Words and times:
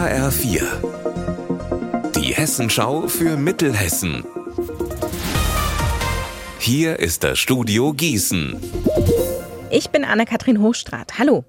HR4. 0.00 0.62
Die 2.16 2.32
Hessenschau 2.32 3.06
für 3.06 3.36
Mittelhessen. 3.36 4.24
Hier 6.58 6.98
ist 6.98 7.22
das 7.22 7.38
Studio 7.38 7.92
Gießen. 7.92 8.58
Ich 9.70 9.90
bin 9.90 10.06
Anne-Kathrin 10.06 10.62
Hochstrat. 10.62 11.18
Hallo. 11.18 11.44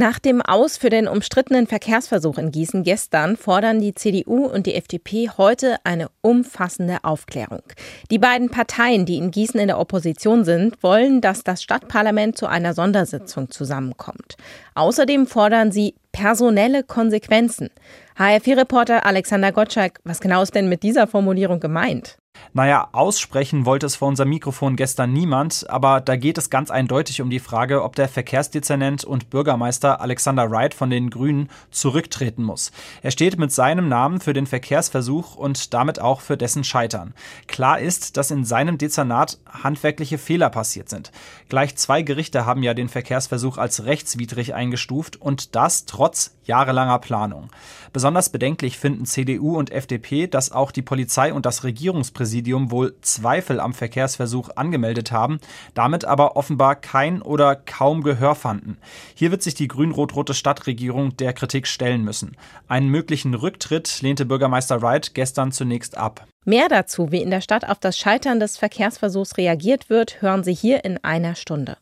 Nach 0.00 0.20
dem 0.20 0.40
Aus 0.40 0.76
für 0.76 0.90
den 0.90 1.08
umstrittenen 1.08 1.66
Verkehrsversuch 1.66 2.38
in 2.38 2.52
Gießen 2.52 2.84
gestern 2.84 3.36
fordern 3.36 3.80
die 3.80 3.96
CDU 3.96 4.46
und 4.46 4.66
die 4.66 4.76
FDP 4.76 5.28
heute 5.36 5.78
eine 5.82 6.06
umfassende 6.20 6.98
Aufklärung. 7.02 7.64
Die 8.08 8.20
beiden 8.20 8.48
Parteien, 8.48 9.06
die 9.06 9.16
in 9.16 9.32
Gießen 9.32 9.58
in 9.58 9.66
der 9.66 9.80
Opposition 9.80 10.44
sind, 10.44 10.80
wollen, 10.84 11.20
dass 11.20 11.42
das 11.42 11.64
Stadtparlament 11.64 12.38
zu 12.38 12.46
einer 12.46 12.74
Sondersitzung 12.74 13.50
zusammenkommt. 13.50 14.36
Außerdem 14.76 15.26
fordern 15.26 15.72
sie 15.72 15.96
personelle 16.12 16.84
Konsequenzen. 16.84 17.68
HR4-Reporter 18.16 19.04
Alexander 19.04 19.50
Gottschalk, 19.50 19.98
was 20.04 20.20
genau 20.20 20.42
ist 20.42 20.54
denn 20.54 20.68
mit 20.68 20.84
dieser 20.84 21.08
Formulierung 21.08 21.58
gemeint? 21.58 22.18
Naja, 22.54 22.88
aussprechen 22.92 23.66
wollte 23.66 23.86
es 23.86 23.96
vor 23.96 24.08
unserem 24.08 24.30
Mikrofon 24.30 24.76
gestern 24.76 25.12
niemand, 25.12 25.66
aber 25.68 26.00
da 26.00 26.16
geht 26.16 26.38
es 26.38 26.50
ganz 26.50 26.70
eindeutig 26.70 27.20
um 27.20 27.30
die 27.30 27.40
Frage, 27.40 27.82
ob 27.82 27.94
der 27.96 28.08
Verkehrsdezernent 28.08 29.04
und 29.04 29.30
Bürgermeister 29.30 30.00
Alexander 30.00 30.50
Wright 30.50 30.72
von 30.72 30.88
den 30.88 31.10
Grünen 31.10 31.50
zurücktreten 31.70 32.42
muss. 32.42 32.72
Er 33.02 33.10
steht 33.10 33.38
mit 33.38 33.52
seinem 33.52 33.88
Namen 33.88 34.20
für 34.20 34.32
den 34.32 34.46
Verkehrsversuch 34.46 35.36
und 35.36 35.74
damit 35.74 36.00
auch 36.00 36.20
für 36.20 36.36
dessen 36.36 36.64
Scheitern. 36.64 37.14
Klar 37.46 37.80
ist, 37.80 38.16
dass 38.16 38.30
in 38.30 38.44
seinem 38.44 38.78
Dezernat 38.78 39.38
handwerkliche 39.46 40.18
Fehler 40.18 40.48
passiert 40.48 40.88
sind. 40.88 41.12
Gleich 41.48 41.76
zwei 41.76 42.02
Gerichte 42.02 42.46
haben 42.46 42.62
ja 42.62 42.72
den 42.72 42.88
Verkehrsversuch 42.88 43.58
als 43.58 43.84
rechtswidrig 43.84 44.54
eingestuft 44.54 45.20
und 45.20 45.54
das 45.54 45.84
trotz 45.84 46.34
jahrelanger 46.44 46.98
Planung. 46.98 47.50
Besonders 47.92 48.30
bedenklich 48.30 48.78
finden 48.78 49.04
CDU 49.04 49.56
und 49.56 49.70
FDP, 49.70 50.26
dass 50.26 50.50
auch 50.52 50.70
die 50.70 50.82
Polizei 50.82 51.32
und 51.32 51.44
das 51.44 51.64
Regierungspräsidium 51.64 52.27
wohl 52.70 52.94
Zweifel 53.02 53.60
am 53.60 53.74
Verkehrsversuch 53.74 54.50
angemeldet 54.56 55.12
haben, 55.12 55.38
damit 55.74 56.04
aber 56.04 56.36
offenbar 56.36 56.76
kein 56.76 57.22
oder 57.22 57.56
kaum 57.56 58.02
Gehör 58.02 58.34
fanden. 58.34 58.78
Hier 59.14 59.30
wird 59.30 59.42
sich 59.42 59.54
die 59.54 59.68
grün-rot-rote 59.68 60.34
Stadtregierung 60.34 61.16
der 61.16 61.32
Kritik 61.32 61.66
stellen 61.66 62.04
müssen. 62.04 62.36
Einen 62.68 62.88
möglichen 62.88 63.34
Rücktritt 63.34 64.02
lehnte 64.02 64.26
Bürgermeister 64.26 64.82
Wright 64.82 65.14
gestern 65.14 65.52
zunächst 65.52 65.96
ab. 65.96 66.26
Mehr 66.44 66.68
dazu, 66.68 67.12
wie 67.12 67.22
in 67.22 67.30
der 67.30 67.40
Stadt 67.40 67.68
auf 67.68 67.78
das 67.78 67.98
Scheitern 67.98 68.40
des 68.40 68.56
Verkehrsversuchs 68.56 69.36
reagiert 69.36 69.90
wird, 69.90 70.22
hören 70.22 70.44
Sie 70.44 70.54
hier 70.54 70.84
in 70.84 71.02
einer 71.04 71.34
Stunde. 71.34 71.76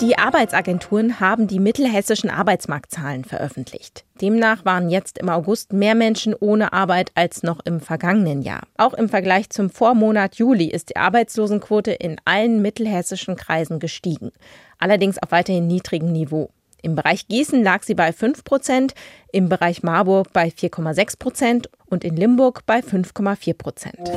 Die 0.00 0.16
Arbeitsagenturen 0.16 1.18
haben 1.18 1.48
die 1.48 1.58
mittelhessischen 1.58 2.30
Arbeitsmarktzahlen 2.30 3.24
veröffentlicht. 3.24 4.04
Demnach 4.20 4.64
waren 4.64 4.90
jetzt 4.90 5.18
im 5.18 5.28
August 5.28 5.72
mehr 5.72 5.96
Menschen 5.96 6.36
ohne 6.38 6.72
Arbeit 6.72 7.10
als 7.16 7.42
noch 7.42 7.58
im 7.64 7.80
vergangenen 7.80 8.42
Jahr. 8.42 8.62
Auch 8.76 8.94
im 8.94 9.08
Vergleich 9.08 9.50
zum 9.50 9.70
Vormonat 9.70 10.36
Juli 10.36 10.66
ist 10.66 10.90
die 10.90 10.96
Arbeitslosenquote 10.96 11.90
in 11.90 12.16
allen 12.24 12.62
mittelhessischen 12.62 13.34
Kreisen 13.34 13.80
gestiegen, 13.80 14.30
allerdings 14.78 15.18
auf 15.18 15.32
weiterhin 15.32 15.66
niedrigem 15.66 16.12
Niveau. 16.12 16.50
Im 16.80 16.94
Bereich 16.94 17.26
Gießen 17.26 17.64
lag 17.64 17.82
sie 17.82 17.96
bei 17.96 18.12
5 18.12 18.44
Prozent, 18.44 18.94
im 19.32 19.48
Bereich 19.48 19.82
Marburg 19.82 20.32
bei 20.32 20.46
4,6 20.46 21.18
Prozent 21.18 21.70
und 21.86 22.04
in 22.04 22.14
Limburg 22.14 22.64
bei 22.66 22.78
5,4 22.78 23.54
Prozent. 23.54 24.08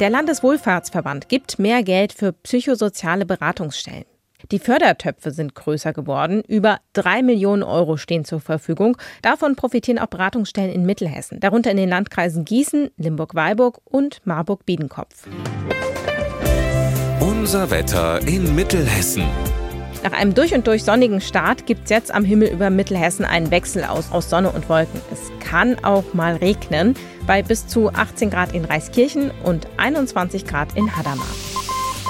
Der 0.00 0.10
Landeswohlfahrtsverband 0.10 1.28
gibt 1.28 1.60
mehr 1.60 1.84
Geld 1.84 2.12
für 2.12 2.32
psychosoziale 2.32 3.26
Beratungsstellen. 3.26 4.06
Die 4.52 4.58
Fördertöpfe 4.60 5.32
sind 5.32 5.54
größer 5.54 5.92
geworden. 5.92 6.42
Über 6.46 6.78
drei 6.92 7.22
Millionen 7.22 7.62
Euro 7.64 7.96
stehen 7.96 8.24
zur 8.24 8.40
Verfügung. 8.40 8.96
Davon 9.22 9.56
profitieren 9.56 9.98
auch 9.98 10.06
Beratungsstellen 10.06 10.72
in 10.72 10.86
Mittelhessen, 10.86 11.40
darunter 11.40 11.72
in 11.72 11.76
den 11.76 11.88
Landkreisen 11.88 12.44
Gießen, 12.44 12.90
Limburg-Weilburg 12.96 13.80
und 13.84 14.20
Marburg-Biedenkopf. 14.24 15.26
Unser 17.20 17.70
Wetter 17.70 18.20
in 18.26 18.54
Mittelhessen. 18.54 19.24
Nach 20.04 20.12
einem 20.12 20.34
durch 20.34 20.54
und 20.54 20.68
durch 20.68 20.84
sonnigen 20.84 21.20
Start 21.20 21.66
gibt 21.66 21.84
es 21.84 21.90
jetzt 21.90 22.14
am 22.14 22.24
Himmel 22.24 22.48
über 22.48 22.70
Mittelhessen 22.70 23.24
einen 23.24 23.50
Wechsel 23.50 23.82
aus, 23.82 24.12
aus 24.12 24.30
Sonne 24.30 24.50
und 24.50 24.68
Wolken. 24.68 25.00
Es 25.12 25.32
kann 25.40 25.82
auch 25.84 26.14
mal 26.14 26.36
regnen, 26.36 26.94
bei 27.26 27.42
bis 27.42 27.66
zu 27.66 27.88
18 27.92 28.30
Grad 28.30 28.54
in 28.54 28.64
Reiskirchen 28.64 29.32
und 29.42 29.66
21 29.78 30.46
Grad 30.46 30.76
in 30.76 30.96
Hadamar. 30.96 31.26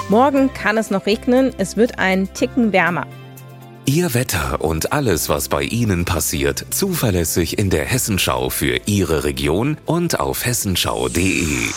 Morgen 0.09 0.53
kann 0.53 0.77
es 0.77 0.89
noch 0.89 1.05
regnen, 1.05 1.53
es 1.57 1.75
wird 1.75 1.99
ein 1.99 2.33
Ticken 2.33 2.71
wärmer. 2.71 3.05
Ihr 3.85 4.13
Wetter 4.13 4.61
und 4.61 4.93
alles, 4.93 5.27
was 5.27 5.49
bei 5.49 5.63
Ihnen 5.63 6.05
passiert, 6.05 6.65
zuverlässig 6.69 7.57
in 7.57 7.69
der 7.69 7.83
Hessenschau 7.83 8.49
für 8.49 8.79
Ihre 8.85 9.25
Region 9.25 9.77
und 9.85 10.19
auf 10.19 10.45
hessenschau.de. 10.45 11.71